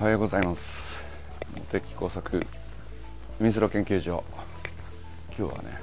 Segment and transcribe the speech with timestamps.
[0.00, 0.62] おはようございます。
[1.70, 2.46] 茂木工作
[3.38, 4.24] 海空研究所。
[5.38, 5.78] 今日はね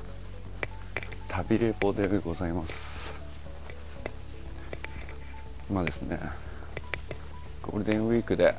[1.27, 3.13] 旅レポでございます。
[5.69, 6.19] 今ですね
[7.61, 8.55] ゴールデンウィークで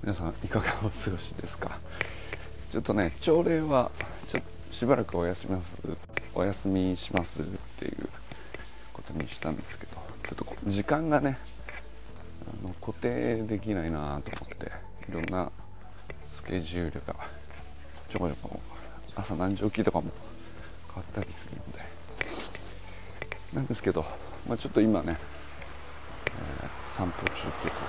[0.00, 1.80] 皆さんいかがお過ごしですか？
[2.70, 3.90] ちょっとね朝礼は
[4.28, 4.40] ちょ
[4.70, 5.70] しばらくお休みます
[6.36, 7.44] お休みしますっ
[7.80, 8.08] ていう
[8.92, 11.36] ことにしたんですけどちょっと時間がね
[12.46, 14.72] あの固定できないなと思って
[15.08, 15.50] いろんな
[16.34, 17.14] スケジュールが
[18.08, 18.60] ちょこちょこ
[19.14, 20.10] 朝何時起きとかも
[20.88, 22.00] 変わったりするので。
[23.54, 24.04] なんですけど、
[24.48, 25.16] まあ、ちょっと今ね、
[26.26, 27.80] えー、散歩中というこ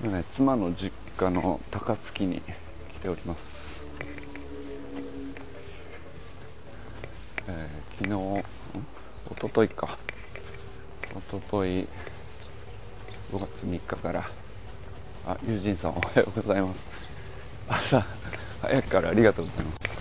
[0.00, 0.16] とで。
[0.16, 3.80] ね妻の実家の高槻に来ております、
[7.48, 8.14] えー、昨日
[9.30, 10.07] おとといか。
[11.18, 11.86] おととい5
[13.32, 14.30] 月3日から
[15.26, 16.80] あ友人さんおはようございます。
[17.68, 18.06] 朝
[18.62, 19.98] 早くからありがとうございます。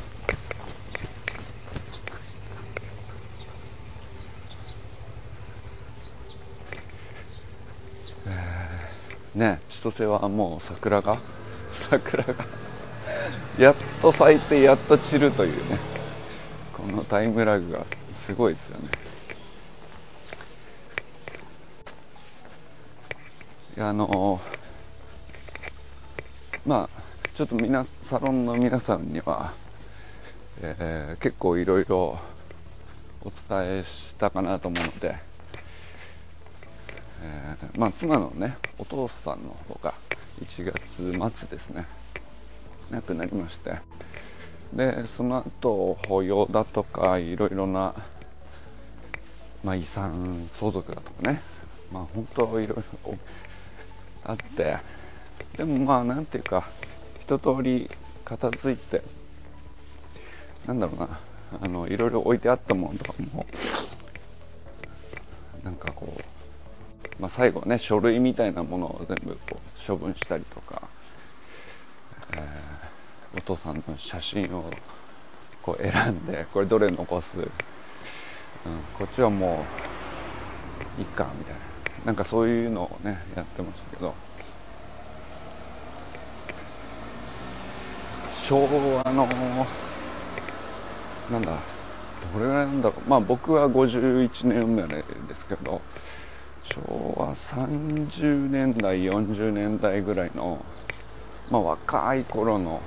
[8.27, 11.17] えー、ね千歳はもう桜が
[11.73, 12.45] 桜が
[13.57, 15.79] やっと咲いてやっと散るというね
[16.73, 18.97] このタイムラグがすごいですよねいや
[23.79, 24.41] あの
[26.65, 27.01] まあ
[27.35, 27.69] ちょっとみ
[28.01, 29.53] サロンの皆さんには、
[30.59, 32.17] えー、結構いろいろ
[33.21, 35.15] お伝えしたかなと思うので、
[37.21, 39.93] えー、まあ妻のねお父さんの方が
[40.43, 41.85] 1月末ですね
[42.89, 43.75] 亡くなりまして
[44.73, 47.93] でその後法要だとかいろいろな、
[49.63, 51.41] まあ、遺産相続だとかね
[51.91, 53.17] まあ本当いろいろ
[54.23, 54.77] あって。
[55.57, 56.69] でもまあなんていうか
[57.21, 57.89] 一通り
[58.23, 59.01] 片付いて
[60.67, 61.19] なんだろうな
[61.61, 63.45] あのいろいろ置いてあったものとかも
[65.63, 70.87] なんかこう、まあ、最後ね書類みたいなものを全部こう処分したりとか、
[72.33, 74.69] えー、お父さんの写真を
[75.63, 77.45] こう選んでこれどれ残す、うん、
[78.97, 79.65] こっちはも
[80.97, 81.76] ういっかみたいな。
[82.07, 84.15] なんかそういうのをねやってましたけど。
[88.45, 89.27] 昭和の
[91.29, 91.51] なんだ
[92.33, 93.09] どれぐらいなんだろう。
[93.09, 95.81] まあ僕は51年生まれですけど
[96.63, 96.79] 昭
[97.17, 100.63] 和30年代40年代ぐらいの
[101.51, 102.79] まあ若い頃の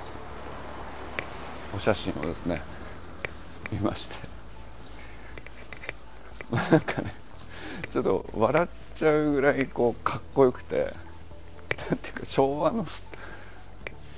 [1.76, 2.62] お写真をですね
[3.70, 4.16] 見まして。
[6.56, 7.19] なんかね
[7.92, 10.92] ちょっと笑っちゃうぐらいこうかっこよくて。
[11.88, 12.86] なんていうか昭和の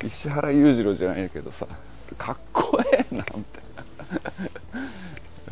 [0.05, 1.67] 石原裕次郎じゃないけどさ
[2.19, 3.65] かっこええなみたい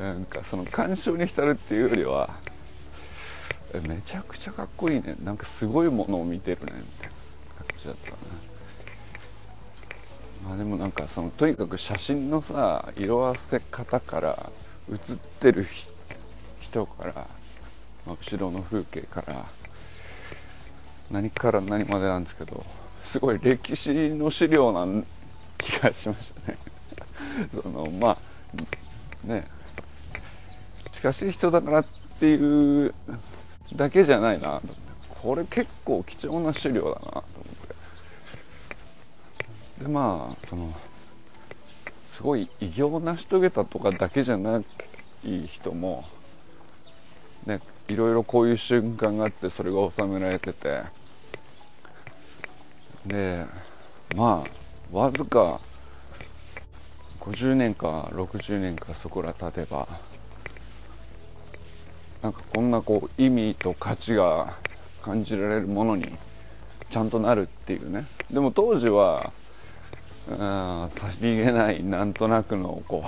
[0.03, 2.31] ななんかその鑑賞に浸るっていうよりは
[3.87, 5.15] めちゃくちゃかっこいいね。
[5.23, 8.17] なんかすごいものを見てるねみたいな感じだったな
[10.49, 14.51] まあでもなんかそのとにかく写真のさ色あせ方から
[14.89, 15.65] 写ってる
[16.61, 17.27] 人から、
[18.07, 19.47] まあ、後ろの風景から
[21.11, 22.65] 何から何までなんですけど
[23.05, 25.03] すごい歴史の資料な
[25.59, 26.59] 気がしましたね。
[27.53, 28.17] そのま
[29.25, 29.47] あね
[30.93, 31.85] 近しい人だからっ
[32.19, 32.95] ていう
[33.75, 34.61] だけじゃないな
[35.09, 37.25] これ結構貴重な資料だなと思っ
[39.79, 39.85] て。
[39.85, 40.73] でまあその
[42.15, 44.63] すごい偉業を成し遂げたとかだけじゃな
[45.25, 46.05] い人も
[47.47, 47.61] ね
[47.91, 50.83] いろいろこういう瞬間があってそれが収められてて。
[53.05, 53.47] で
[54.15, 54.45] ま
[54.93, 55.61] あわずか
[57.21, 59.89] 50年か60年かそこら経てば
[62.23, 64.55] なんかこんなこう意味と価値が
[65.03, 66.19] 感じられるものに
[66.91, 68.05] ちゃんとなるっていうね。
[68.31, 69.33] でも当時は
[70.29, 70.91] さ
[71.21, 73.05] りげないなんとなくのこ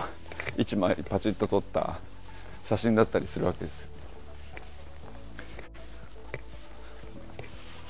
[0.56, 2.00] う1枚パチッと撮った
[2.68, 3.91] 写真だったりするわけです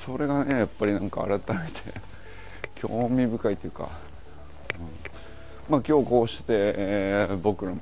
[0.04, 1.46] それがねやっぱりなんか改めて
[2.76, 3.88] 興味深いというか、
[5.68, 7.80] うん、まあ今日こうして、えー、僕らも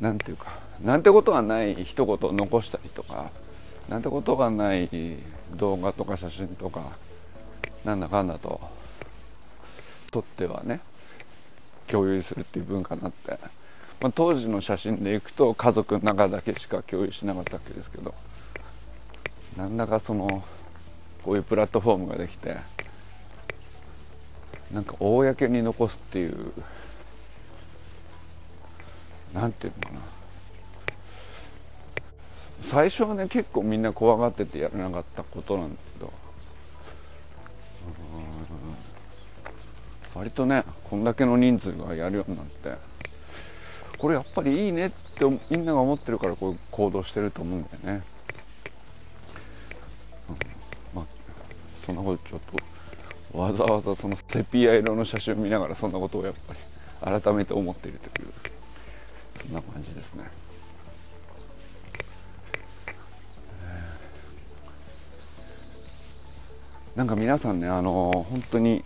[0.00, 3.30] なんていうかなんてことはない一言残したりとか
[3.88, 4.88] なんてことがない
[5.56, 6.92] 動画とか写真とか
[7.84, 8.60] なんだかんだと
[10.10, 10.80] 撮ってはね
[11.86, 13.38] 共有するっていう文化になって、
[14.00, 18.14] まあ、当時の写真でいくと家族の中だけしか共有しなかったわけですけど
[19.56, 20.44] なんだかその
[21.22, 22.56] こういうプラットフォームができて
[24.72, 26.52] なんか公に残すっていう
[29.32, 30.00] なんていうのかな。
[32.62, 36.12] 最初はね結構みんな怖がっててやらなかったことなんだけど
[40.14, 42.72] 割とねこんだけの人数がやるようになって
[43.98, 48.02] これやっぱりいいねってみんなが思ってるからこういう行動してると思うんだよね、
[51.84, 52.40] そんなことちょっ
[53.32, 56.54] とわざわざそのセピア色の写真を見ながらそんなことをやっぱ
[57.12, 58.28] り改めて思っているという
[59.42, 60.24] そんな感じですね。
[66.94, 68.84] なんか皆さんねあの本当に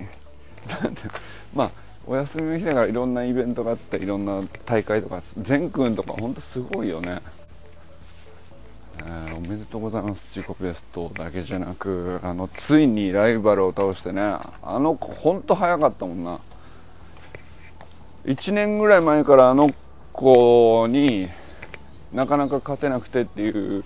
[1.55, 1.71] まあ
[2.07, 7.21] お休みの日だからいろんなイベントがあっていろんな大会とか全くんとか本当すごいよね、
[9.37, 10.37] おめでとうございます。
[10.37, 16.41] 自己ベストだけじゃなくあのついにライバルを倒してねあの子本当早かったもんな。
[18.25, 19.73] 1年ぐらい前からあの
[20.13, 21.29] 子に
[22.13, 23.85] なかなか勝てなくてっていう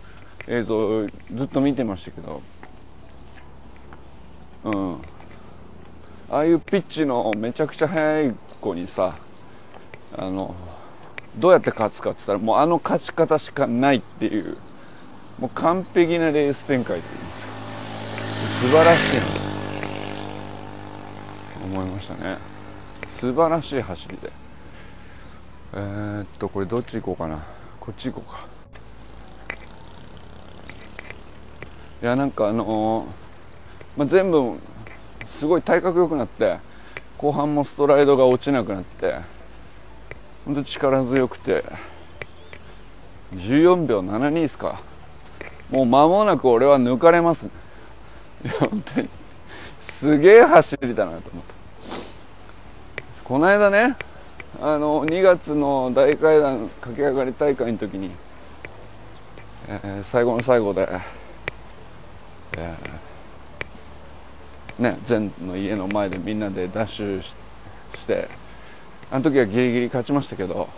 [0.48, 2.42] 映像ずっと見てましたけど。
[4.64, 4.94] うん。
[6.30, 9.18] ああいうピッチのめちゃくちゃ速い子にさ
[10.16, 10.54] あの
[11.36, 14.56] どうやって勝つかって言ったらもうあの勝ち方しかないっていう。
[15.38, 17.18] もう完璧なレース展開ってい。
[17.18, 17.22] う
[18.48, 19.22] 素晴らしいな
[21.64, 22.38] 思いましたね。
[23.18, 24.32] 素晴らしい走りで。
[25.74, 27.44] えー、っとこれどっち行こうかな。
[27.80, 28.46] こっち行こうか。
[32.02, 34.58] いやなんかあのー、まあ、全部
[35.28, 36.58] すごい体格良くなって
[37.16, 39.20] 後半もストライドが落ちなくなって
[40.44, 41.64] 本当力強くて。
[43.34, 44.82] 14秒72ですか。
[45.72, 47.48] もう間もなく俺は抜かれます、い
[48.46, 49.08] や本当に
[49.80, 51.54] すげえ走りだなと思った
[53.24, 53.96] この間ね
[54.60, 58.10] あの2月の大階段駆け上がり大会の時に、
[59.66, 60.88] えー、最後の最後で、
[62.58, 63.02] えー
[64.78, 67.34] ね前の家の前でみんなでダッシュし
[68.06, 68.28] て
[69.10, 70.68] あの時はギリギリ勝ちましたけど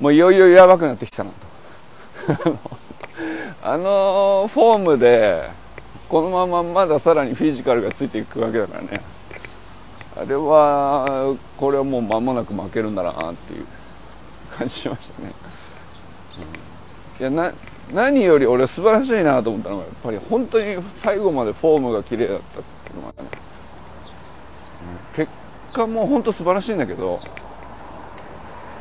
[0.00, 1.30] もういよいよやばくなってきたな
[2.26, 2.58] と。
[3.68, 5.50] あのフォームで
[6.08, 9.00] このまままださらにフィジカルがついていくわけだからね。
[10.16, 13.66] あれはこれはもう間もなく負けるんだなっていう
[14.56, 15.32] 感じしましたね、
[17.18, 17.52] うん、いやな
[17.92, 23.28] 何より俺素晴らしいなと思ったのがやっぱり本当に最後までフォームが綺麗だったっていうのがね、
[25.14, 25.30] 結
[25.74, 27.10] 果も本当素晴らしいんだけど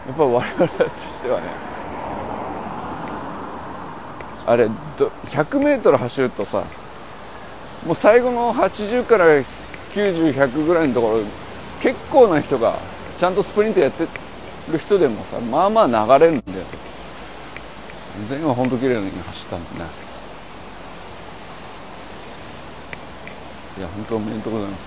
[0.07, 1.74] やっぱ我々としてはね
[4.47, 6.63] あれ 100m 走るとさ
[7.85, 9.25] もう最後の80から
[9.93, 11.23] 90100ぐらいのところ
[11.81, 12.77] 結構な人が
[13.19, 14.07] ちゃんとスプリントやって
[14.71, 16.65] る人でもさまあまあ流れるんだよ。
[18.29, 19.89] 全員は本当綺麗に走ったんだね。
[23.77, 24.81] いや本当おめでとうございます。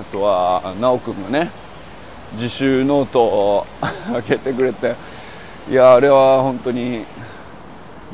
[0.00, 1.50] あとは奈くんがね
[2.34, 3.66] 自習ノートを
[4.12, 4.94] 開けてくれて
[5.68, 7.04] いやあれは本当に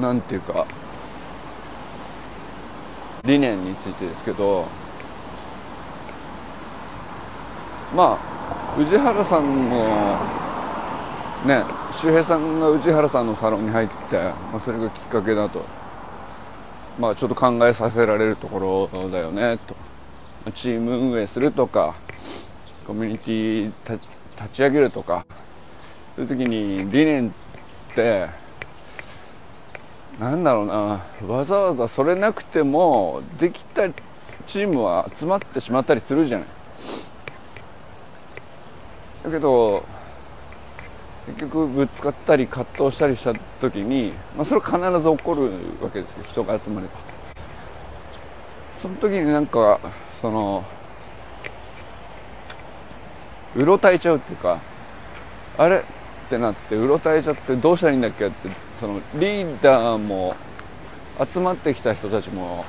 [0.01, 0.67] なんていうか
[3.25, 4.67] 理念についてですけど
[7.95, 10.29] まあ宇治原さんも
[11.47, 11.65] ね
[12.01, 14.17] 周平さんが宇治原さんのサロンに入って、
[14.53, 15.65] まあ、それがきっかけだと
[16.99, 19.77] まあちょっと考えさせられるところだよねと。
[20.55, 21.97] チーム運営するとか
[22.87, 23.73] コミュニティ
[24.41, 25.27] 立ち上げるとか
[26.15, 27.33] そういう時に理念っ
[27.95, 28.29] て
[30.19, 31.03] なんだろうな。
[31.27, 33.89] わざわざそれなくてもできた
[34.47, 36.49] チームは集まってしまったりするじゃない。
[39.25, 39.85] だけど
[41.27, 44.81] 結局ぶつかったり葛藤したりした時に、まあ、それ必ず
[45.17, 45.51] 起こる
[45.83, 46.25] わけですよ。
[46.25, 46.93] 人が集まれば。
[48.81, 49.81] その時になんか
[50.23, 50.65] その
[53.57, 54.61] うろたえちゃうっていうか
[55.59, 55.79] あれ？
[55.79, 55.83] っ
[56.29, 58.27] てなってうろたえちゃってどうしたらいいんだっけ？
[58.27, 58.49] って
[58.81, 60.35] そのリーダーも
[61.33, 62.65] 集まってきた人たちも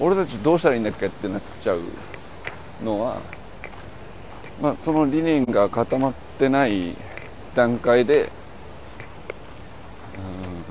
[0.00, 1.80] 俺たちどうしたらいいんだっけってなっちゃう
[2.84, 3.20] のは
[4.60, 6.96] まあその理念が固まってない
[7.54, 8.32] 段階で、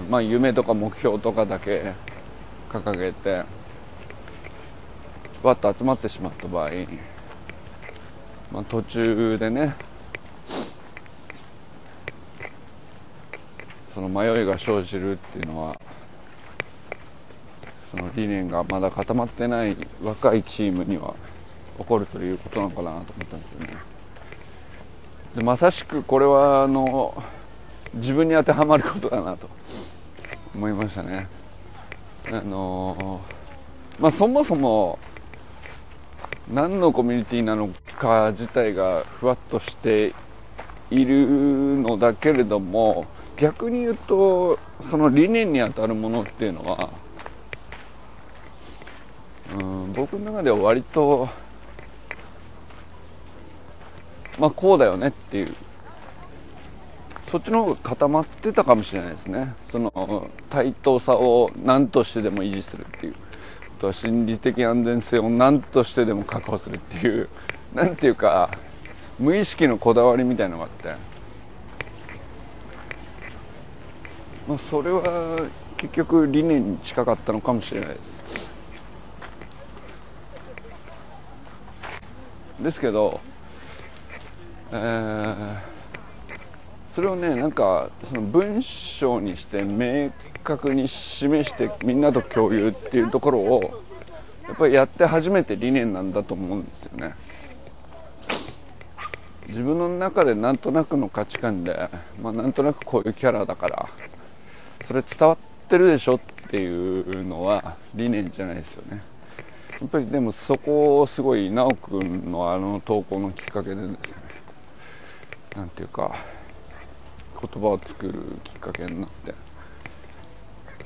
[0.02, 1.94] うん、まあ夢とか目標とかだけ
[2.70, 3.44] 掲げて
[5.44, 6.70] わっと集まってしまった場合、
[8.52, 9.76] まあ、途中でね
[13.94, 15.80] その迷いが生じるっていうのは
[17.92, 21.14] その理念がまだ固まってない若いチームには
[21.78, 23.78] 起こるということなのかなと思ったんですよね。
[25.36, 27.22] でまさしくこれはあの
[27.96, 29.50] 自分に当てはまることだなと
[30.56, 31.28] 思いましたね。
[32.32, 33.20] あの
[34.00, 35.00] まあそもそも
[36.50, 40.14] 何のコミュニティなのか自体がふわっとして
[40.90, 41.28] いる
[41.82, 43.06] のだけれども
[43.42, 46.90] 逆に言うとその理念にあたるものっていうのは
[49.60, 51.28] うん僕の中では割と
[54.38, 55.56] まあこうだよねっていう。
[57.32, 59.56] そっちの方が固まってたかもしれないですね。
[59.72, 63.16] その対等さを何としてでも維持するっていう。
[63.78, 67.30] あとは心理的安全性を何としてでも確保するっていう。
[67.74, 68.50] 何ていうか
[69.18, 70.94] 無意識のこだわりみたいなのがあって、
[74.48, 78.22] まあ、それは結局理念に近かったのかもしれないです。
[82.62, 83.20] ですけど、
[84.72, 85.58] えー、
[86.94, 90.12] それをねなんかその文章にして明
[90.44, 93.84] 確に示してみんなと共有っていうところを
[94.44, 97.16] やっぱりやって初めて理念なんだと思うんですよね。
[99.48, 101.90] 自分の中でなんとなくの価値観で、
[102.22, 103.90] まあ、なんとなくこういうキャラだから
[104.88, 105.38] それ伝わっ
[105.70, 106.20] てるでしょっ
[106.50, 109.02] ていうのは理念じゃないですよね。
[109.80, 113.98] やっぱりでもそこをすごい修くんのあの投稿のきっかけでですね。
[115.56, 116.16] なんていうか
[117.40, 119.34] 言葉を作るきっかけになって。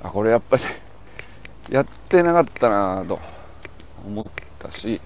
[0.05, 0.63] あこれやっぱり
[1.69, 3.19] やってなかったなと
[4.05, 4.25] 思っ
[4.59, 5.01] たし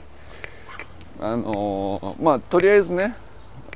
[1.22, 3.16] あのー、まあとりあえずね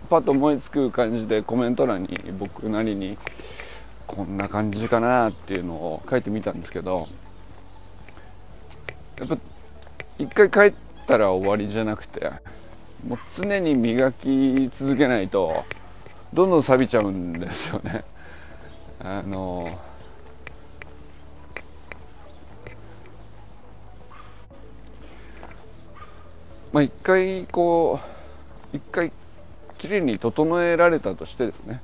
[0.10, 3.18] パッと思いつく感じでコメント欄に僕なりに
[4.08, 7.08] こんな感じかなっていうのを書いてみたんですけど
[9.18, 9.38] やっぱ
[10.20, 12.32] 一回帰ったら終わりじゃなくて
[13.08, 15.66] もう常に磨き続けないと
[16.34, 18.04] どんどん錆びちゃうんですよね。
[19.00, 19.78] あの
[26.72, 28.00] まあ一回こ
[28.74, 29.12] う一回
[29.78, 31.82] きれいに整えられたとしてですね。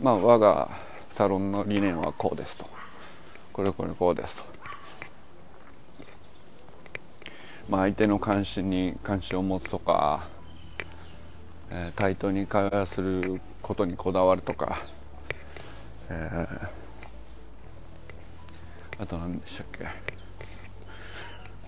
[0.00, 0.70] まあ我が
[1.14, 2.66] サロンの理念はこうですと。
[3.52, 4.42] これこれこうですと。
[7.68, 10.28] まあ、相手の関心に関心を持つとか、
[11.70, 14.82] えー、対等に会話することにこだわるとか、
[16.10, 19.86] えー、あと何でしたっけ。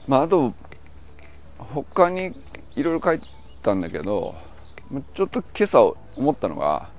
[0.07, 0.53] まああと
[1.59, 2.35] 他に
[2.75, 3.21] いろいろ書い
[3.63, 4.35] たんだけど
[5.15, 6.91] ちょっと今朝思ったのが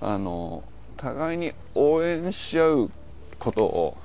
[0.00, 0.64] あの
[1.00, 2.90] 互いに応援し合う
[3.38, 3.96] ことを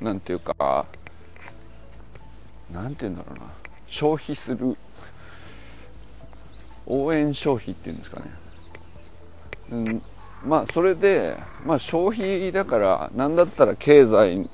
[0.00, 0.86] なんていうか
[2.70, 3.46] 何て言うんだろうな。
[3.86, 4.76] 消費する。
[6.86, 8.26] 応援消費っていうんですかね、
[9.72, 10.02] うん、
[10.44, 14.48] まあそれで、まあ、消費だから何だったら経済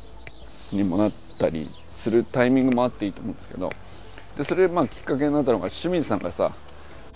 [0.72, 3.70] にもなったりするタイミングもあっていいと思うんですけど。
[4.36, 6.52] でそれまあきっかけになったのが清水さんがさ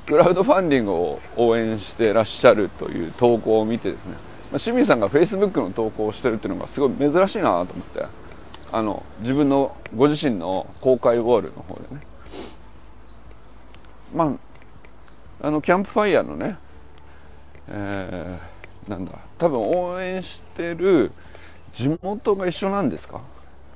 [0.07, 4.17] クラウドファンディングを応援してらっしゃるという投稿を見てですね、
[4.53, 8.07] 清水さんが Facebook の投稿をしてるっていうのがすごい珍しいなと思って。
[8.73, 12.03] あの自分のご自身の公開ウォールの方でね。
[14.13, 14.37] ま
[15.41, 16.59] ああのキャンプファイヤーのね、
[17.69, 21.13] えー、なんだ多分応援してる
[21.75, 23.21] 地元が一緒なんですか？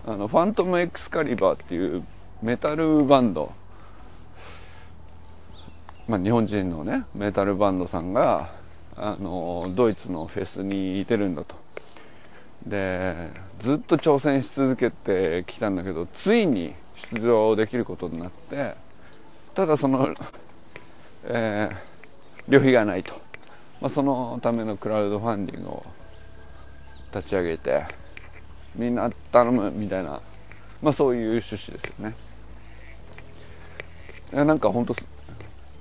[0.07, 2.03] あのファントムエクスカリバーっていう
[2.43, 3.53] メタルバンド。
[6.09, 8.51] まあ、日本人のねメタルバンドさんが
[8.97, 11.55] あのドイツのフェスにいてるんだと。
[12.67, 13.31] で
[13.61, 16.75] ずっと挑戦し続けてきたんだけどついに
[17.13, 18.75] 出場できることになって
[19.55, 20.15] ただその、
[21.25, 21.77] えー、
[22.49, 23.15] 旅費がないと、
[23.81, 25.87] まあ、そのためのクラウドファンディングを
[27.15, 27.87] 立ち上げて
[28.75, 30.21] みんな頼むみたいな、
[30.83, 32.15] まあ、そういう趣旨ですよね。
[34.33, 34.95] なんか本当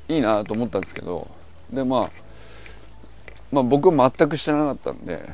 [0.08, 1.28] いいなと思ったんですけど
[1.72, 2.29] でまあ
[3.52, 5.28] まあ僕は全く知らなかったんで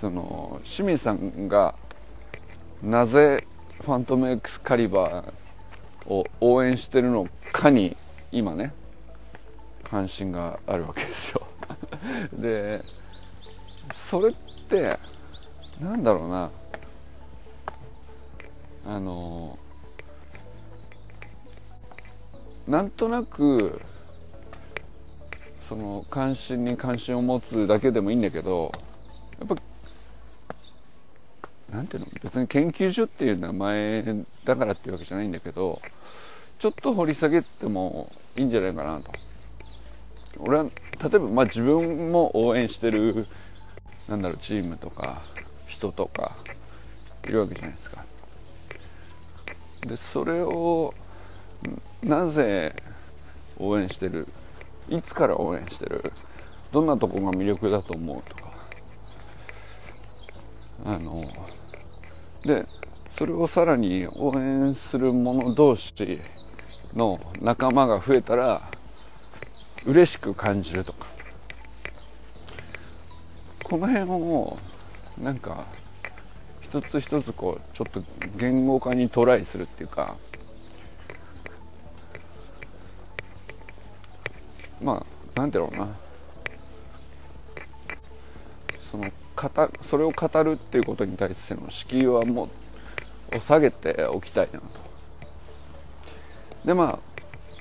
[0.00, 1.74] その清水さんが
[2.82, 3.46] なぜ
[3.82, 7.96] ファントム X カリバーを応援してるのかに
[8.30, 8.72] 今ね
[9.84, 11.42] 関心があるわけですよ。
[12.38, 12.82] で
[13.94, 14.32] それっ
[14.68, 14.98] て
[15.80, 16.50] なんだろうな。
[18.86, 19.58] あの
[22.68, 23.80] なんとなく
[25.74, 28.70] その関心に関心を持つだけでもいいんだけど
[29.40, 29.56] やっぱ
[31.72, 34.04] なんていうの別に研究所っていう名前
[34.44, 35.82] だからっていうわけじゃないんだけど
[36.60, 39.10] ちょっと掘り下げてもいいんじゃないかなと。
[40.38, 40.70] 俺は例
[41.06, 43.26] えばまあ自分も応援してる
[44.08, 45.22] なんだろうチームとか
[45.66, 46.36] 人とか
[47.24, 48.04] いるわけじゃないですか。
[49.88, 50.94] でそれを
[52.04, 52.76] なぜ
[53.58, 54.28] 応援してる
[54.88, 56.12] いつから応援してる？
[56.72, 58.52] どんなとこが魅力だと思うとか。
[60.86, 61.24] あの
[62.44, 62.64] で
[63.16, 65.94] それをさらに応援する者同士
[66.94, 68.68] の仲間が増えたら
[69.86, 71.06] 嬉しく感じるとか。
[73.62, 74.58] この辺を
[75.16, 75.64] なんか
[76.60, 78.02] 一つ一つこうちょっと
[78.36, 80.16] 言語化にトライするっていうか
[84.84, 85.04] ま
[85.36, 85.88] あなんていうのな
[88.90, 92.48] その語それを語るっていうことに対しての敷居はも
[93.32, 94.66] う下げておきたいなと。
[96.64, 97.14] でまあ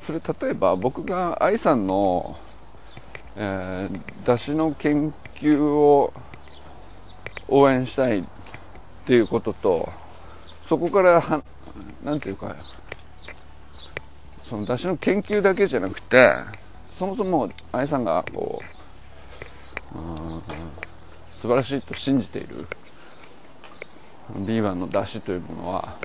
[0.05, 2.37] それ例えば僕が愛さんの、
[3.37, 6.13] えー、出汁の研究を
[7.47, 8.23] 応援したいっ
[9.05, 9.89] ていうことと
[10.67, 11.43] そこからは
[12.03, 12.55] なんていうか
[14.37, 16.35] その出汁の研究だけじゃなくて
[16.95, 18.83] そもそも愛さんがこう
[21.41, 22.67] 素晴らしいと信じている
[24.31, 25.97] B1 の出汁というものは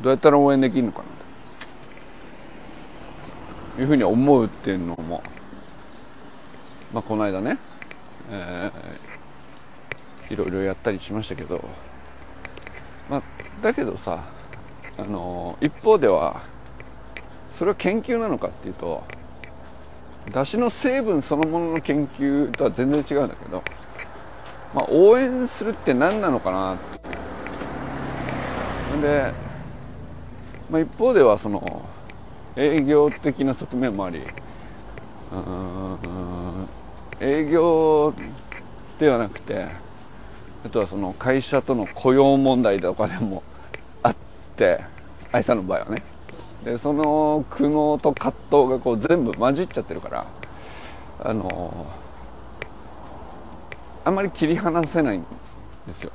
[0.00, 1.04] どうやったら応援できるのかな
[3.76, 5.22] というふうに思うっていうのも、
[6.92, 7.58] まあ、この間ね、
[8.30, 11.64] えー、いろいろやったりしましたけど、
[13.08, 13.22] まあ、
[13.62, 14.24] だけどさ
[14.98, 16.42] あの一方では
[17.60, 19.04] それは研究なのかっていうと
[20.32, 23.62] だしの成分そのものの研究とは全然違うんだけど、
[24.74, 26.78] まあ、応援するって何なのかなっ
[28.96, 29.06] て。
[29.06, 29.32] で、
[30.70, 31.86] まあ、一方ではその
[32.56, 34.22] 営業的な側面もあり
[37.20, 38.14] 営業
[38.98, 39.66] ではなくて
[40.64, 43.42] あとはその会社との雇用問題とかでも
[44.02, 44.16] あっ
[44.56, 44.80] て
[45.30, 46.19] 愛さんの場合はね。
[46.64, 50.26] でその苦悩と葛藤がこう全部混じっちゃってるから
[51.22, 51.86] あの
[54.04, 55.22] あんまり切り離せないん
[55.86, 56.12] ですよ。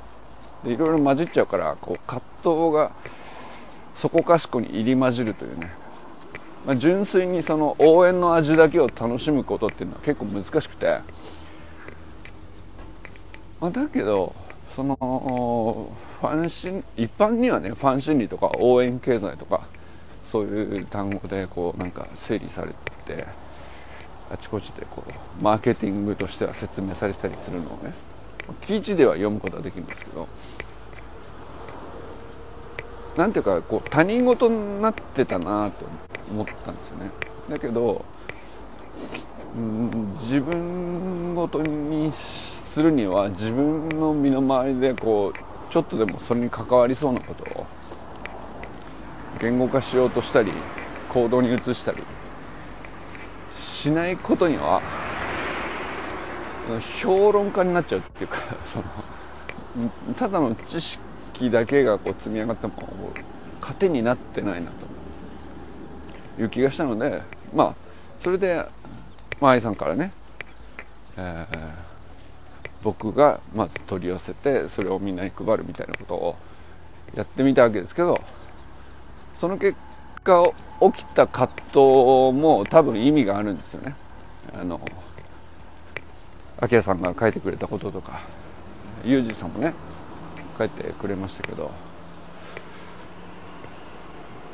[0.64, 2.92] でいろいろ混じっちゃうからこう葛藤が
[3.96, 5.70] そこかしこに入り混じるというね、
[6.66, 10.98] まあ、純粋にその応援の味だけを楽しむことっていうのは結構難しくて、
[13.60, 14.34] まあ、だけど
[14.74, 19.66] そのファン心一般にはねファン心理とか応援経済とか
[20.32, 22.72] そういう単語でこうなんか整理され
[23.06, 23.26] て
[24.30, 25.04] あちこちでこ
[25.40, 27.94] うマーケティングとしては説明されたりするのをね
[28.62, 30.28] 記事では読むことはできるんですけど
[33.16, 35.86] なんていうかこう他人事になってたなと
[36.30, 37.10] 思ったんですよね。
[37.48, 38.04] だけど、
[39.56, 47.66] うん、自分ごとにするには自分の身の回りでこうちょっとでもそれに関わりそうなことを
[49.40, 50.52] 言語化しようとしたり
[51.08, 52.02] 行動に移したり
[53.60, 54.82] しないことには
[57.00, 58.84] 評論家になっちゃうっていうか その
[60.16, 62.72] ただの知識だけがこう積み上がっても
[63.60, 64.70] 糧になってないな
[66.36, 67.22] という気がしたので
[67.54, 67.74] まあ
[68.22, 68.66] それで、
[69.40, 70.12] まあ、愛さんからね、
[71.16, 71.56] えー、
[72.82, 76.36] 僕がまず取り寄せてそれをみんなに配るみたいなことを
[77.14, 78.20] やってみたわけですけど
[79.40, 79.76] その結
[80.24, 81.78] 果起きた葛藤
[82.32, 83.94] も多分意味があるんですよね。
[84.58, 84.80] あの
[86.70, 88.20] 明さんが書いてくれたこととか
[89.04, 89.74] ユージさんもね
[90.58, 91.70] 書いてくれましたけど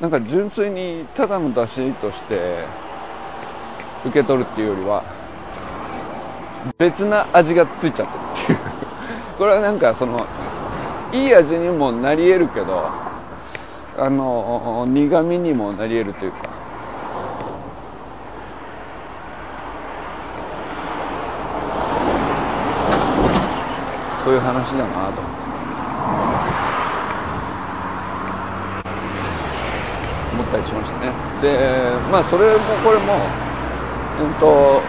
[0.00, 2.64] なんか純粋にただの出しとして
[4.04, 5.04] 受け取るっていうよりは
[6.78, 8.58] 別な味がついちゃってるっていう
[9.38, 10.26] これはなんかその
[11.12, 13.11] いい味にもなり得るけど
[13.98, 16.48] あの苦味にもなり得るというか。
[24.24, 25.20] そういう話だなと。
[30.32, 31.12] 思ったりしましたね。
[31.42, 31.58] で
[32.10, 33.14] まあそれもこれも
[34.22, 34.80] うんと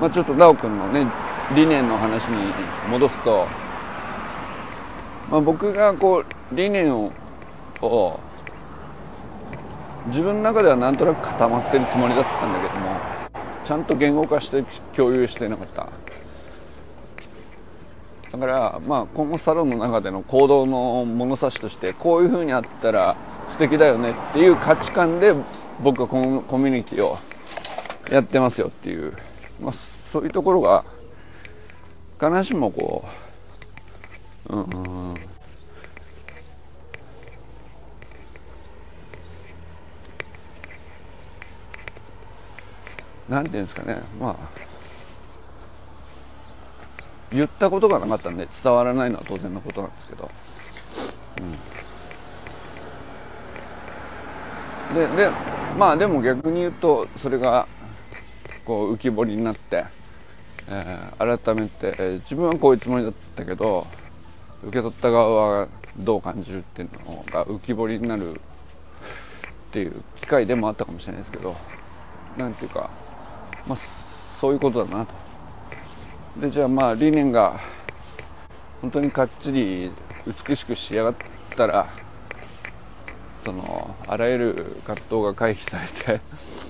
[0.00, 1.06] まあちょっと奈くんのね
[1.54, 2.52] 理念の話に
[2.90, 3.46] 戻すと、
[5.30, 7.12] まあ、僕がこう理念を
[7.82, 8.20] を
[10.06, 13.00] 自分の中ではなんとなく固まってるつもりだったんだけども
[13.64, 14.62] ちゃんと言語化して
[14.94, 15.88] 共有してなかった。
[18.32, 23.16] だからまあ今後サロンの中での行動の物差しとしてこういうふうにあったら
[23.52, 25.34] 素敵だよねっていう価値観で
[25.80, 27.16] 僕はこのコミュニティを
[28.10, 29.16] やってますよっていう、
[29.60, 30.84] まあ、そういうところが
[32.18, 33.04] 必ずしもこ
[34.48, 35.33] ううんなん。
[43.26, 44.02] ていうんですかね。
[44.20, 44.36] まあ
[47.34, 50.30] 言ったことがなかったんで伝わらないのは当然のことなんですけど、
[54.90, 55.30] うん、でで
[55.76, 57.66] まあでも逆に言うとそれが
[58.64, 59.84] こう浮き彫りになって、
[60.68, 63.86] えー、改めて、えー、自分はこういうつもりだったけど
[64.62, 68.34] 受け取った側はどう感じるっていうのが浮き彫りになるっ
[69.72, 71.56] ていう機会でもあったかもしれないですけど
[72.36, 72.90] なんていうか
[73.66, 73.78] まあ、
[74.40, 75.12] そういうことだなと。
[76.40, 77.60] でじゃあまあ理念が
[78.82, 79.90] 本当にかっちり
[80.48, 81.14] 美しく仕上がっ
[81.56, 81.86] たら
[83.44, 86.20] そのあらゆる葛藤が回避されて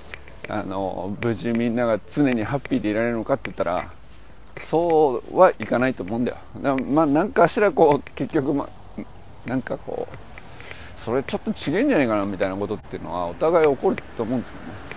[0.49, 3.91] あの無事みんなが常にハッピーでいられるのかって言ったら
[4.69, 6.37] そうはいかないと思うんだよ。
[6.61, 9.03] だまあ何かしらこう結局まあ
[9.47, 14.94] なんかこうそれちょっと違えんじゃないかなみたいなことっていうのはお互い起こると思うんですよね。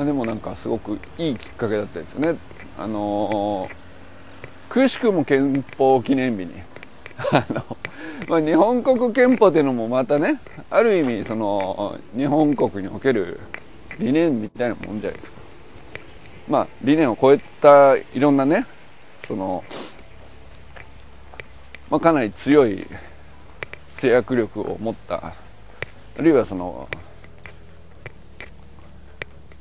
[0.00, 2.38] あ、でもなんかすごくいいきっかけだったですよね。
[2.78, 6.54] あのー、くしくも憲法記念日に。
[7.32, 7.76] あの、
[8.28, 13.38] まあ、日本国憲法っていうのもまたねある意味その日本国における
[13.98, 15.40] 理念みたいなもんじゃないですか。
[16.48, 18.64] まあ理念を超えたいろんなね
[19.28, 19.62] その、
[21.90, 22.86] まあ、かなり強い
[23.98, 25.34] 制約力を持った。
[26.18, 26.88] あるいはその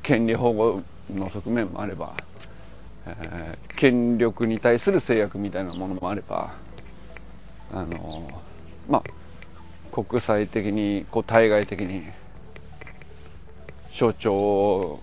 [0.10, 0.82] 権利保護
[1.13, 2.15] の側面もあれば、
[3.06, 6.56] えー、権力に対する制約みたいなものもあれば
[7.72, 8.41] あの
[8.89, 12.06] まあ国際的にこう対外的に
[13.93, 15.00] 象徴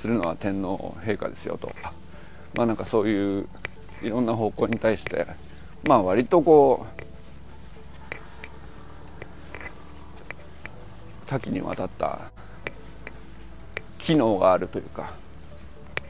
[0.00, 1.74] するのは天皇陛下ですよと。
[2.54, 3.48] まあなんかそういう
[4.02, 5.26] いろんな方向に対して
[5.82, 7.02] まあ割とこう
[11.26, 12.30] 多岐にわたった
[14.08, 15.12] 機能があるというか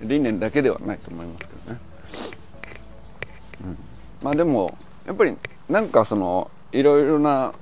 [0.01, 1.81] 理念だけではないと思いますけどね、
[3.63, 3.79] うん、
[4.23, 5.37] まあでもやっぱり
[5.69, 7.53] なんかそのいろいろな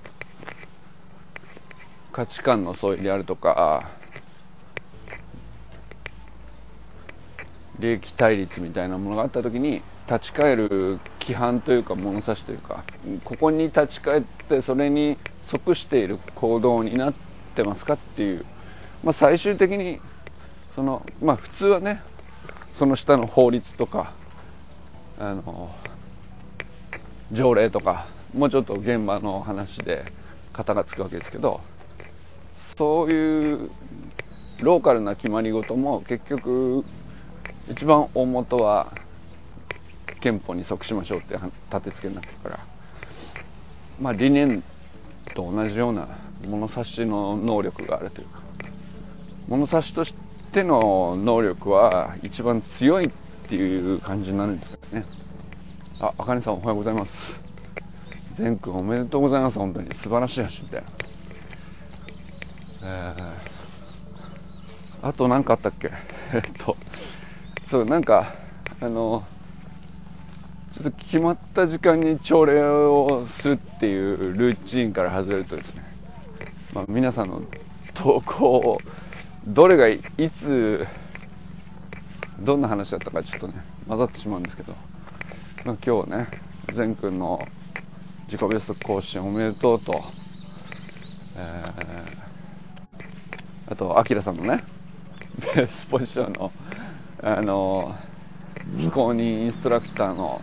[2.13, 3.89] 価値観の相違であるとか
[7.79, 12.85] 利益対立みたいなものがあった時に立ち返る規範というか物差しというか
[13.25, 15.17] ここに立ち返ってそれに
[15.49, 17.15] 即している行動になっ
[17.55, 18.45] てますかっていう、
[19.03, 19.99] まあ、最終的に
[20.77, 22.03] そのまあ普通はね
[22.75, 24.13] その下の法律とか
[25.19, 25.75] あの
[27.33, 30.05] 条例とかもうちょっと現場の話で
[30.53, 31.63] 型がつくわけですけど
[32.77, 33.71] そういう
[34.61, 36.85] ローカルな決まり事も結局
[37.71, 38.93] 一番大元は
[40.21, 41.39] 憲法に即しましょうって
[41.73, 42.59] 立て付けになってるから
[43.99, 44.63] まあ理念
[45.35, 46.07] と同じような
[46.47, 48.43] 物差しの能力があるというか
[49.49, 50.26] 物差しとして
[50.57, 53.11] ての能力は一番強いっ
[53.47, 55.05] ていう感じになるんですかね。
[56.01, 57.13] ああかねさんおはようございます。
[58.37, 59.59] 善くんおめでとうございます。
[59.59, 60.83] 本当に素晴らしい走りで。
[62.85, 65.91] えー、あと何かあったっけ？
[66.33, 66.75] えっと
[67.69, 68.33] そうなんか
[68.81, 69.25] あの
[70.75, 75.83] ちょっと決まった時間に朝礼をするっていうルーチンから外れるとですね、
[76.73, 77.43] まあ、皆さんの
[77.93, 78.81] 投稿を
[79.47, 80.85] どれがいつ
[82.41, 83.55] どんな話だったかちょっとね
[83.87, 84.75] 混ざってしまうんですけど、
[85.65, 86.29] まあ、今日ね
[86.73, 87.47] 善くんの
[88.27, 90.05] 自己ベスト更新おめでとうと、
[91.37, 94.65] えー、あとあきらさんのね
[95.55, 96.53] ベースポジションの
[97.23, 97.95] あの
[98.77, 100.43] 非公認インストラクターの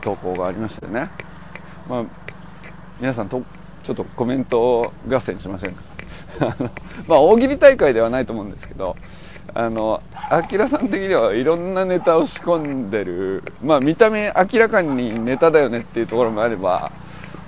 [0.00, 1.10] 投稿がありましてね、
[1.88, 2.04] まあ、
[3.00, 3.42] 皆さんと
[3.82, 5.82] ちょっとコメント合戦しませんか？
[7.08, 8.96] まあ大喜利大会ではないと思うんですけど
[9.52, 13.42] あのあきらさん的にはいろんなネタを仕込んでる。
[13.62, 16.92] まあ見た目明らかにネタだよねっていうところもあれば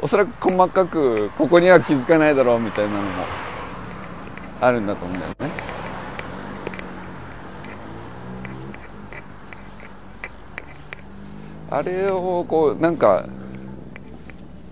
[0.01, 3.09] おそらく細かくここには気づかないだろうみたいなのも
[4.61, 5.51] あるんだと思うんだよね。
[11.71, 13.25] あれをこうなんか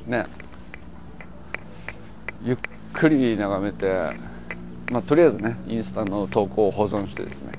[0.07, 0.27] ね
[2.43, 2.57] ゆっ
[2.93, 4.13] くり眺めて
[4.91, 7.53] まあ、とりあえずねインスタの投稿を保存してですね、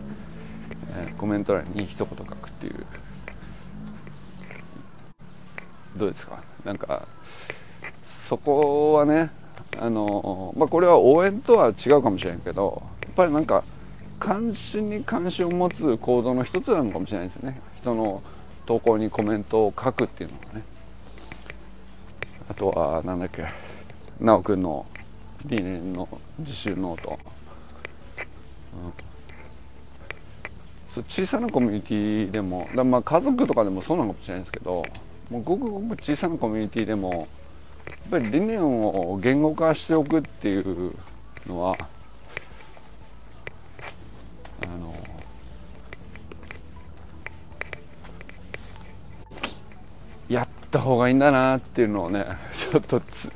[0.98, 2.86] えー、コメント欄に一言書くっていう。
[5.96, 6.44] どうですか？
[6.66, 7.08] なんか
[8.28, 9.30] そこはね
[9.80, 13.64] あのまあこれは応援とは違うかもしれんけどやっぱりなんか
[14.20, 17.62] 関心に関心を持つ行動の一つなのかもしれないですね。
[17.78, 18.22] 人の
[18.66, 20.64] 投稿にコメントを書くっていうのがね。
[22.50, 23.46] あとはなんだっけ。
[24.22, 24.86] 奈くんの
[25.46, 26.08] 理念の
[26.38, 27.20] 自習ノート、
[30.96, 34.86] うん、小さなコミュニティでもだまあ家族とかでもそうなのかもしれないですけど
[35.32, 37.28] もうごくごく小さなコミュニティでも
[37.88, 40.94] やっぱり理念を言語化しておくっていう
[41.48, 41.78] のは
[44.62, 44.96] あの
[50.30, 53.32] やった方がいいんだなっていうのをねちょっとつ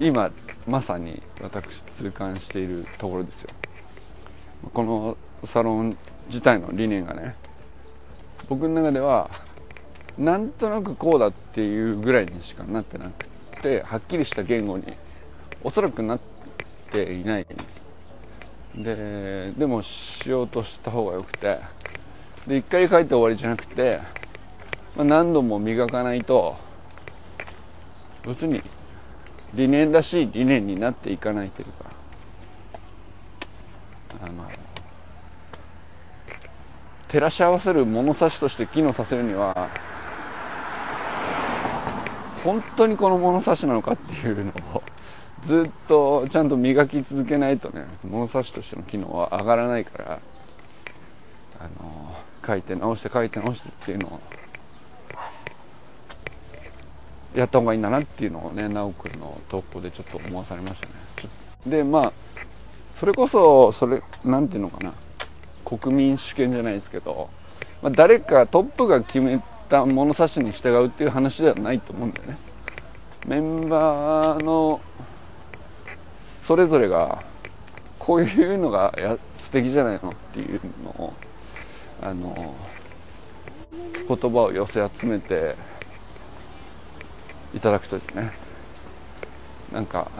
[0.00, 0.30] 今
[0.66, 3.50] まさに私痛感しているところですよ。
[4.72, 5.96] このサロン
[6.28, 7.34] 自体の理念がね
[8.48, 9.30] 僕の中では
[10.16, 13.26] なんとなくこうだっていうぐらいにしかなってなく
[13.62, 14.84] てはっきりした言語に
[15.62, 16.20] おそらくなっ
[16.90, 17.46] ていない。
[18.74, 21.58] ででもしようとした方がよくて
[22.46, 24.00] で一回書いて終わりじゃなくて、
[24.96, 26.56] まあ、何度も磨かないと
[28.24, 28.62] 要するに
[29.54, 31.90] 理念らしい理念になっていかないというか。
[34.22, 34.44] あの
[37.08, 39.70] 照らし合わせる物差しとして機能させるには
[42.44, 44.82] 本当にこの物差しなのかっていうのを
[45.44, 50.20] ずっとちゃんと磨き続けないとね物差しとしての機能は上がらないから
[51.58, 54.20] あの書いて直して書いて直してっていうのを
[57.34, 60.92] やった方がいいんだなっていうのをね修くんの投稿でちょっと思わされましたね。
[61.66, 62.12] でまあ
[62.98, 64.92] それこそそれなんていうのかな。
[65.64, 67.30] 国民主権じゃないですけど、
[67.80, 72.38] まあ、誰かトップが決めた物差しに従うっていう話ではないと思うんだよね。
[73.26, 74.80] メンバーの
[76.44, 77.22] それぞれが
[77.98, 81.12] こういうのがや素敵じゃないのっていうのを
[82.02, 82.54] あの
[84.08, 85.54] 言葉を寄せ集めて
[87.54, 88.32] いただくとですね
[89.72, 90.10] なんか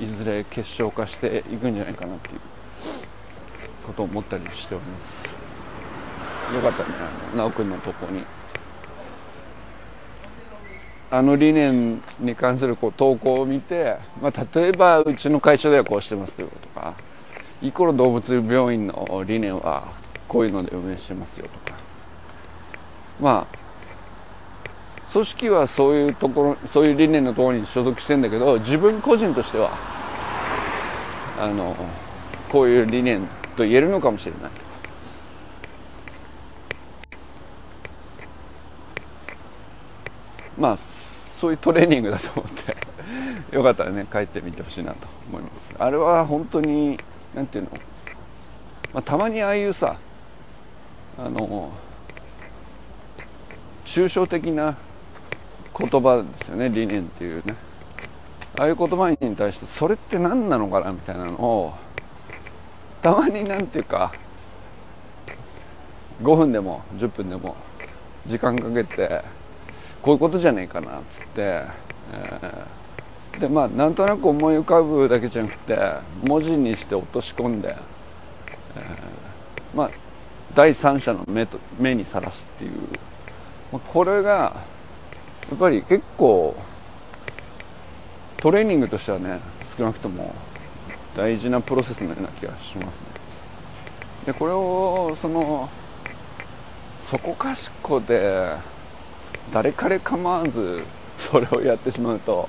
[0.00, 2.40] いずれ結晶化していくんじゃないかなっていう。
[3.88, 6.54] ことを思ったりしております。
[6.54, 6.88] よかったね
[7.34, 8.24] 直くんのとこに。
[11.10, 16.92] あの理念に関するこう投稿を見て、まあ、例えばうちの会社ではこうしてますよとか
[17.62, 19.90] イコロ動物病院の理念は
[20.28, 21.78] こういうので運営してますよとか。
[23.18, 23.57] まあ
[25.12, 29.70] 組織はそういうところそういう理念のところに所属してんだけど自分個人としては
[31.38, 31.74] あの
[32.50, 34.50] こういう理念と言えるのかもしれない。
[40.58, 40.78] まあ
[41.40, 42.76] そういうトレーニングだと思って
[43.54, 45.52] よかったらね帰ってみてほしいなと思います。
[45.78, 46.98] あれは本当に
[47.34, 47.70] なんていうの、
[48.92, 49.96] まあ、たまにああいうさ
[51.16, 51.70] あの
[53.86, 54.76] 抽象的な
[55.78, 57.54] 言葉ですよね理念っていうね。
[58.56, 61.74] ああいう言葉に対してそれって何なのかなみたいなのを
[63.00, 64.12] たまになんていうか
[66.22, 67.54] 5分でも10分でも
[68.26, 69.22] 時間かけて
[70.02, 71.64] こういうことじゃねえかなっつって、
[72.12, 75.78] えー、でまあなんとなく思い浮かぶだけじゃなくて
[76.24, 77.76] 文字にして落とし込んで、
[78.76, 79.90] えー、まあ
[80.56, 82.72] 第三者の目と目にさらすっていう、
[83.72, 84.56] まあ、これが
[85.50, 86.54] やっぱり結構
[88.36, 89.40] トレーニングとしてはね
[89.76, 90.34] 少なくとも
[91.16, 92.90] 大事なプロセスのような気がしますね。
[94.26, 95.68] でこれをその
[97.06, 98.52] そこかしこで
[99.52, 100.82] 誰彼構わず
[101.18, 102.48] それをやってしまうと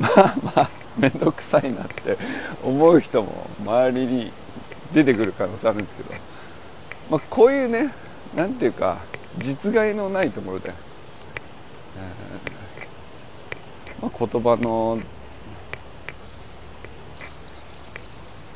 [0.00, 2.18] まあまあ面倒くさいなって
[2.64, 4.32] 思う人も周りに
[4.92, 6.14] 出てくる可能性あるんですけど、
[7.10, 7.92] まあ、こういうね
[8.34, 8.98] 何ていうか
[9.38, 10.72] 実害のないところで
[14.00, 15.00] まあ、言葉の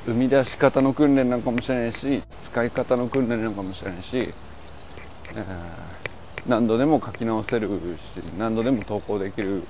[0.06, 9.62] 生み出し方の訓練なのかもしれないし使い方の訓練なのかもしれないし、えー、何度でも書き直せるし何度でも投稿できる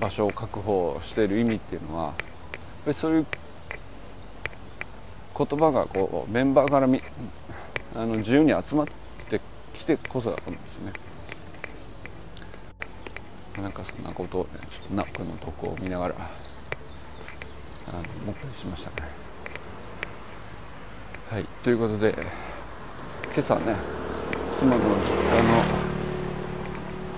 [0.00, 2.14] 場所を確保している意味っていうのはやっ
[2.86, 3.26] ぱりそういう
[5.36, 7.02] 言葉がこうメンバーからみ
[7.94, 8.86] あの自由に集まっ
[9.28, 9.40] て
[9.74, 11.05] きてこそだと思うんですよね。
[13.62, 16.14] なんかそんなことをねちょっとナップのとこを見ながら
[17.88, 19.08] あの思ったりしましたね。
[21.30, 21.44] はい。
[21.64, 22.14] ということで
[23.34, 23.76] 今朝ね
[24.58, 25.64] 妻の実家の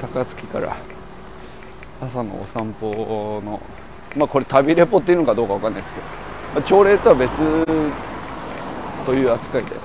[0.01, 0.77] 高槻から
[2.01, 3.61] 朝のお散歩の
[4.17, 6.07] まあこれ旅レポっていうのかどうかわかんないですけど、
[6.55, 7.31] まあ、朝礼とは別
[9.05, 9.77] という扱いで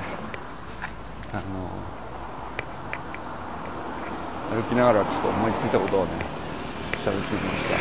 [1.32, 1.42] あの
[4.56, 6.23] 歩きながらちょっと思いついたことをね
[7.04, 7.78] 喋ってきました。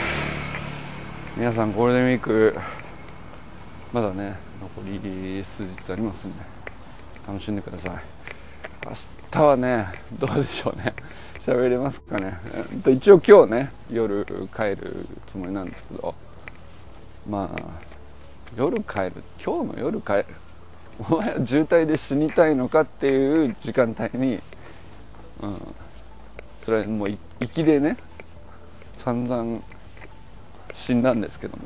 [1.37, 2.59] 皆さんゴールデンウィーク
[3.93, 6.41] まだね残り数日ありますんで
[7.29, 7.93] 楽しんでください。
[8.85, 8.93] 明
[9.31, 9.87] 日はね
[10.19, 10.93] どうでしょうね。
[11.39, 12.37] 喋れますかね。
[12.85, 16.17] 一応今日ね夜帰るつもりなんですけど
[17.29, 17.61] まあ
[18.57, 20.27] 夜帰る今日の夜帰る。
[20.99, 24.41] お前は渋滞で死にたいのかっていう時間帯に、
[25.43, 25.75] うん、
[26.65, 27.19] それはもう行
[27.53, 27.97] きでね
[28.99, 29.61] 散々
[30.75, 31.65] 死んだんですけども。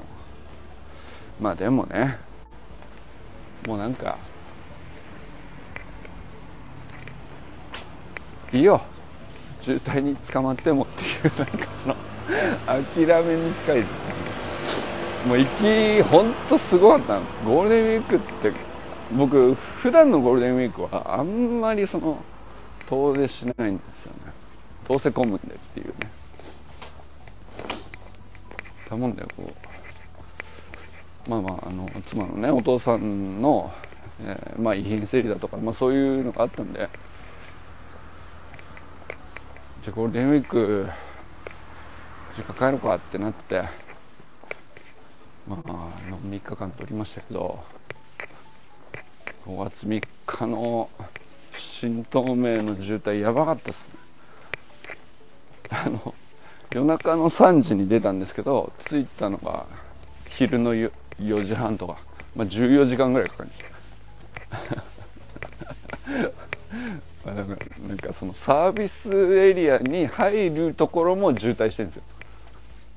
[1.40, 2.18] まあでもね
[3.66, 4.16] もうなんか
[8.52, 8.80] いいよ。
[9.60, 11.96] 渋滞に捕まってもっていうなんかその
[12.66, 13.84] 諦めに近い。
[15.26, 18.52] もう行きほんとすごかったゴールデンウィークって
[19.16, 22.22] 僕普段のゴールデンウィークはあんまりその
[22.88, 24.32] 遠出しないんですよね。
[24.86, 26.08] どうせ混むんでっていうね。
[28.88, 29.52] だもんでこ
[31.26, 31.30] う。
[31.30, 33.72] まあまああの妻のねお父さんの、
[34.20, 36.88] えー、まあ遺品整理だとか、まあ、そういうのがあったんで。
[39.82, 40.88] じゃあゴールデンウィーク
[42.36, 43.62] 実家帰ろうかってなって。
[45.48, 45.88] まあ
[46.28, 47.76] 3日間取りましたけど。
[49.46, 50.90] 5月3日の
[51.56, 53.94] 新東名の渋滞やばかったっすね。
[55.70, 56.14] あの
[56.72, 59.66] 夜中の3時に出たんですけど着いたのが
[60.28, 60.90] 昼の4
[61.46, 61.98] 時半とか、
[62.34, 63.50] まあ、14時間ぐらいかかり
[67.46, 72.02] ましたなんかそのサービスエリアに入るところも渋滞してるんですよ。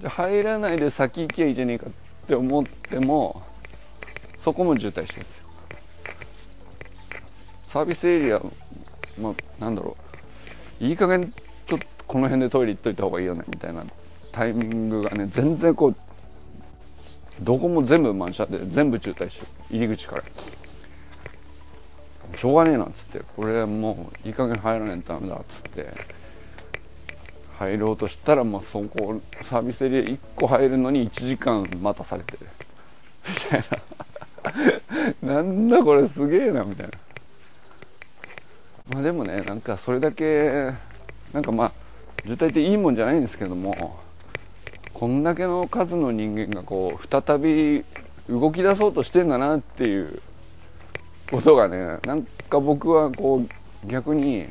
[0.02, 1.90] じゃ入らないで先行きゃいいじゃねえかっ
[2.28, 3.42] て思っても
[4.44, 5.46] そこも渋滞してるんですよ。
[7.68, 8.42] サービスエリア
[9.20, 9.98] まあなんだろ
[10.82, 10.86] う。
[10.86, 11.34] いい加減
[12.10, 13.86] この辺でトイレ行っといた方がいいよねみたいな
[14.32, 15.96] タイミングがね全然こう
[17.42, 20.24] どこも全部満車で全部渋滞して入り口から。
[22.36, 25.94] しょうがねえなっつってこれもういい加減入らないとダメだっつって
[27.58, 32.38] 入ろうとしたらもうそこサービスエリア1個入るのに1時間待たされて
[33.28, 33.64] みたい
[35.22, 35.34] な。
[35.36, 36.94] なんだこれすげえなみたいな。
[38.94, 40.72] まあでもねなんかそれだけ
[41.34, 41.89] なんかまあ
[42.24, 44.00] 渋滞っていいもんじゃないんですけども
[44.94, 47.86] こんだけの数の人間がこう再び
[48.30, 50.22] 動き出そうとしてんだなっていう
[51.32, 54.48] ことがねなんか僕はこう逆に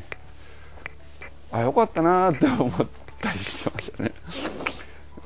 [1.52, 2.87] あよかったなって思っ
[3.20, 4.12] たりしてましたね。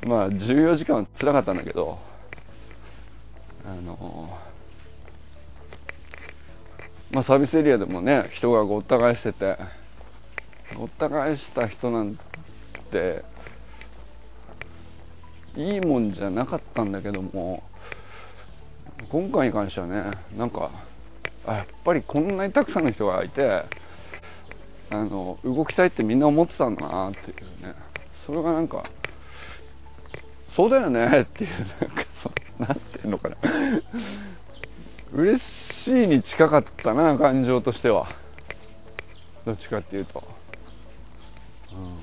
[0.07, 1.99] まあ14時間は辛かったんだけど
[3.65, 4.39] あの
[7.13, 9.57] まあサービスエリアでもね人がごった返してて
[10.75, 12.19] ごった返した人なん
[12.93, 13.25] て
[15.57, 17.63] いいもんじゃなかったんだけども
[19.09, 20.71] 今回に関してはねなんか
[21.47, 23.65] やっぱりこんなにたくさんの人がいて
[24.91, 27.75] あの動きたいってみんな思ってたんだなっていうね。
[28.27, 28.85] それがなんか
[30.55, 31.51] そうだよねっていう
[31.81, 33.37] なんかそなんていうのかな。
[35.15, 38.09] 嬉しいに近かったな感情としては。
[39.45, 40.23] どっちかっていうと。
[41.73, 41.99] うん、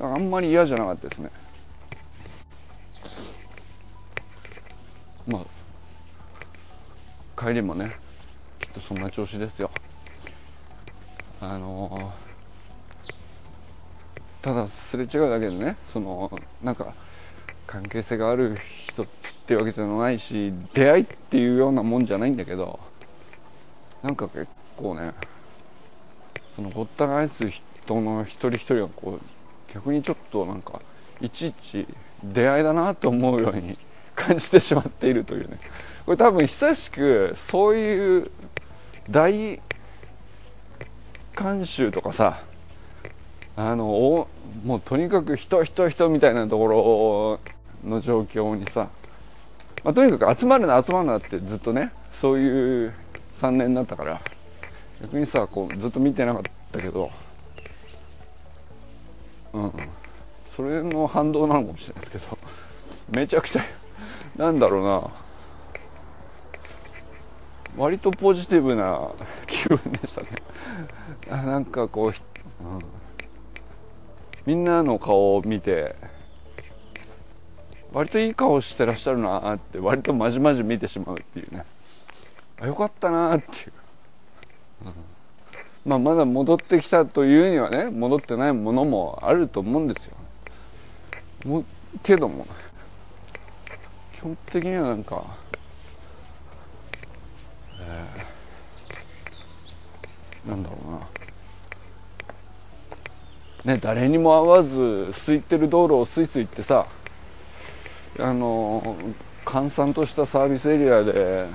[0.00, 1.30] あんまり嫌じゃなかったですね。
[5.26, 5.44] まあ
[7.40, 7.96] 帰りもね
[8.60, 9.70] きっとそんな調子ですよ。
[11.40, 16.30] あのー、ただすれ違うだけでねその
[16.62, 16.94] なんか
[17.66, 19.06] 関係性がある人っ
[19.46, 22.80] てわけじゃないし出会いっていうようなもんじゃないんだけど
[24.02, 25.12] なんか結構ね
[26.56, 29.33] そのごった返す人人の一人一人がこう
[29.74, 30.80] 逆にちょっとなんか
[31.20, 31.86] いちいち
[32.22, 33.76] 出会いだなと思うように
[34.14, 35.58] 感じてしまっているというね。
[36.06, 38.30] これ多分久しくそういう
[39.10, 39.60] 大
[41.34, 42.42] 観衆とかさ
[43.56, 44.28] あの
[44.64, 47.40] もうとにかく人人人みたいなとこ
[47.84, 48.88] ろの状況にさ、
[49.82, 52.94] まあ、とにかく集まるな集まるなってずっとねそういう
[53.40, 54.20] 3年だったから
[55.00, 57.10] 逆にさこうずっと見てなかったけど
[59.54, 59.72] うん。
[60.54, 62.38] それの反動なのかもしれないですけど。
[63.10, 63.62] めちゃくちゃ
[64.36, 65.10] なんだろうな。
[67.76, 69.10] 割とポジティブな
[69.46, 70.28] 気分でしたね。
[71.28, 72.14] あなんかこう、うん、
[74.46, 75.96] みんなの顔を見て
[77.92, 81.64] 割といい顔してらっしゃるなって割とまじまじ見てしまうっていうね。
[82.60, 83.72] あよかったなっていう、
[84.86, 84.92] うん、
[85.84, 90.16] まあまだ戻ってきたというにはね戻ってないものもあると思うんですよ。
[91.44, 91.64] も
[92.02, 92.46] けども
[94.14, 95.24] 基本的にはなんか
[100.46, 100.90] なんだろう
[103.66, 103.74] な。
[103.74, 106.86] ね誰にも会わず空いてる道路をスイスイってさ
[108.18, 108.96] あの
[109.44, 111.46] 閑散としたサービスエリアで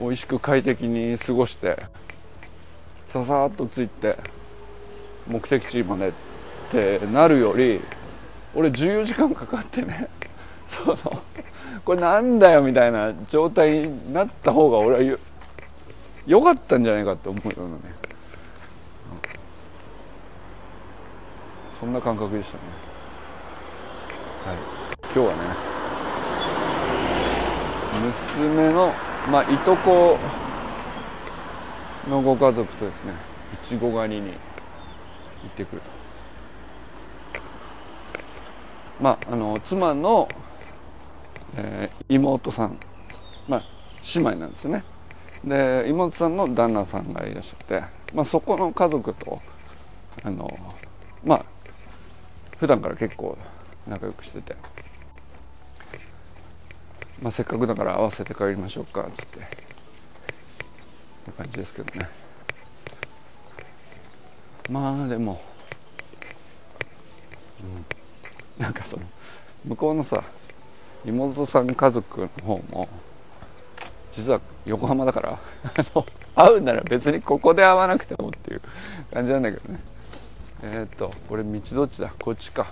[0.00, 1.82] 美味しく快適に過ごして
[3.12, 4.16] ささっと着いて
[5.26, 6.12] 目的地までっ
[6.70, 7.80] てなるより
[8.54, 10.08] 俺14時間かかってね
[10.68, 11.22] その
[11.84, 15.18] これなんだよみたいな状態になった方が俺は
[16.26, 17.80] 良かったんじゃないかって思うようなね、
[21.80, 22.62] そんな感覚でしたね。
[24.44, 24.56] はい。
[25.14, 25.78] 今日はね
[28.36, 28.92] 娘の
[29.30, 30.18] まあいとこ
[32.08, 33.12] のご家族とですね
[33.52, 34.34] いちご狩りに行
[35.46, 35.98] ってくると。
[39.00, 40.28] まああの妻の、
[41.56, 42.78] えー、妹さん
[43.46, 43.62] まあ
[44.14, 44.84] 姉妹なんですよね。
[45.44, 49.40] で妹さんの旦那さんがいらっしゃって、まあ、そこの家族と
[50.24, 50.58] あの
[51.24, 51.44] まあ
[52.58, 53.38] 普段から結構
[53.86, 54.56] 仲良くしてて、
[57.22, 59.67] まあ、せっかくだから合わせて帰りましょうかっつって。
[61.28, 62.08] って感じですけどね。
[64.70, 65.40] まあでも、
[68.58, 69.02] うん、なんかその
[69.64, 70.22] 向こうのさ
[71.04, 72.88] 妹さん家族の方も
[74.14, 75.38] 実は横浜だから
[76.34, 78.62] 会うなら別にここで会わなくてもっていう
[79.12, 79.80] 感じなんだけどね。
[80.62, 82.12] えっ、とこれ道どっちだ？
[82.18, 82.66] こっちか。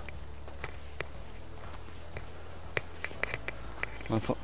[4.09, 4.37] まあそ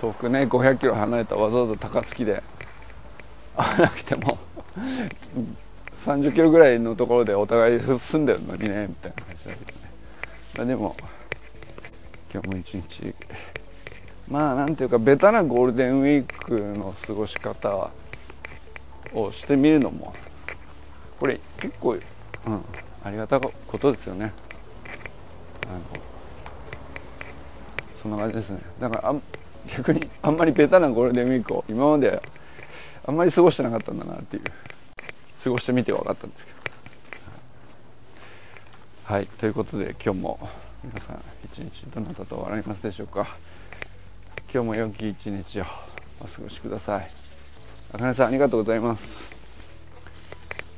[0.00, 2.42] 遠くね500キロ離れたわざわざ高槻で
[3.56, 4.38] 会わなくても。
[6.06, 9.90] 30キロぐらいのところでお互い住んでるのにねみたいな感じだけどね、
[10.56, 10.96] まあ、でも
[12.32, 13.14] 今日も一日
[14.28, 17.90] まあなんていうかベタなゴールデンウィークの過ごし方
[19.14, 20.12] をしてみるのも
[21.18, 21.92] これ結構、
[22.46, 22.60] うん、
[23.02, 24.32] ありがたことですよね。
[25.66, 25.80] あの
[28.02, 28.60] そんな感じですね。
[28.78, 29.14] だからあ
[29.76, 32.22] 逆にあんまりベタなゴールデンウィークを今まで
[33.06, 34.42] あんまり過ごしてなかったんだなっていう。
[35.42, 36.58] 過ごしてみて分かったんですけど。
[39.14, 39.26] はい。
[39.26, 40.48] ということで今日も
[40.82, 43.28] 皆さん一日どなたと笑いますでしょうか。
[44.52, 45.64] 今日も良き一日を
[46.20, 47.08] お過ごしください。
[47.92, 49.04] あかねさんありがとうございます。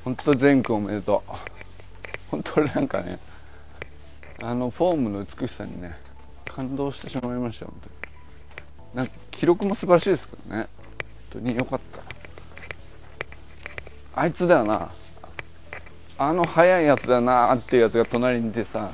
[0.05, 1.33] 本当全くおめでとう。
[2.31, 3.19] 本当なんかね
[4.43, 5.97] あのフォームの美しさにね
[6.45, 7.95] 感動してしまいました本当に。
[8.95, 10.69] なんか記録も素晴らしいですけどね。
[11.33, 12.18] 本当に良かった。
[14.21, 14.91] あいつだよな。
[16.19, 18.91] あの速いやつだなっていうやつが隣にいてさ。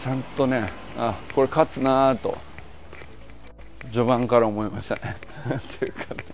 [0.00, 2.38] ちゃんとねあこれ勝つなと。
[3.92, 5.16] 序盤から思いましたね。
[5.54, 6.24] っていうかね。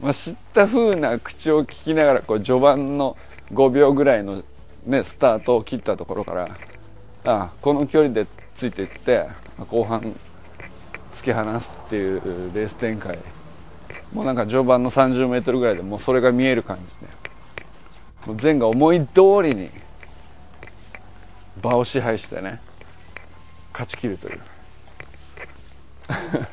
[0.00, 3.16] まあ知った風な口を聞きながらこう序盤の
[3.52, 4.44] 5秒ぐらいの、
[4.86, 6.56] ね、スタートを切ったところから
[7.24, 8.28] あこの距離で
[8.58, 9.28] ついていって
[9.70, 10.00] 後半
[11.14, 12.20] 突き放すっていう
[12.52, 13.16] レース展開。
[14.12, 17.12] もうなんか序盤の 30m ぐらいでもうそれが見える感じで
[18.26, 19.70] もう前が思い通りに
[21.62, 22.60] 場を支配してね
[23.72, 24.40] 勝ちきるという。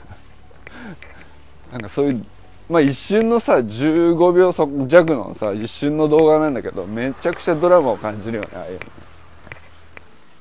[1.72, 2.24] なんかそういう
[2.70, 4.54] まあ一瞬のさ15秒
[4.88, 8.80] 弱のさ一瞬の動画なんだけどめちゃくちゃドラマを感じるよねああいうの。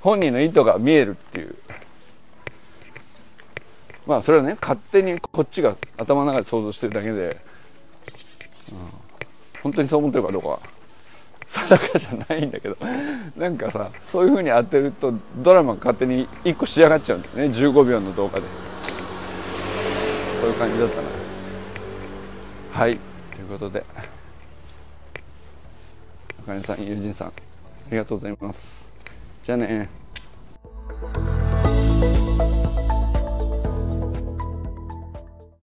[0.04, 1.56] 本人の意図が見えるっていう。
[4.06, 7.40] まあそれはね勝手にこっちが頭の中で想像してるだけで、
[8.70, 8.76] うん、
[9.62, 10.60] 本当にそう思ってるかどうかは。
[11.46, 12.76] 定かじゃないんだけど。
[13.34, 17.54] なんかさそういう風に当てるとドラマ勝手に1個仕上がっちゃうんだよね。
[17.54, 18.46] 15秒の動画で。
[20.42, 21.02] そういう感じだったな。
[22.72, 22.98] はい。
[23.34, 23.82] ということで。
[26.42, 27.32] あかねさん友人さんあ
[27.90, 28.83] りがとうございます。
[29.44, 29.90] じゃあね